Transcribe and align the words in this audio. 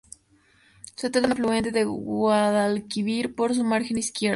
Se 0.95 1.11
trata 1.11 1.19
de 1.21 1.25
un 1.27 1.31
afluente 1.33 1.69
del 1.71 1.85
Guadalquivir 1.87 3.35
por 3.35 3.53
su 3.53 3.63
margen 3.63 3.99
izquierda. 3.99 4.29